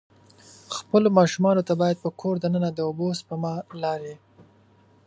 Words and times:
خپلو 0.77 1.07
ماشومان 1.19 1.55
ته 1.67 1.73
باید 1.81 1.97
په 2.03 2.09
کور 2.21 2.35
د 2.39 2.45
ننه 2.53 2.69
د 2.73 2.79
اوبه 2.87 3.07
سپما 3.19 3.53
لارې. 3.83 4.15